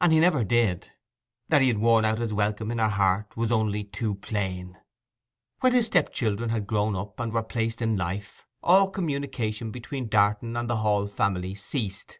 [0.00, 0.90] And he never did.
[1.48, 4.78] That he had worn out his welcome in her heart was only too plain.
[5.60, 9.70] When his step children had grown up, and were placed out in life, all communication
[9.70, 12.18] between Darton and the Hall family ceased.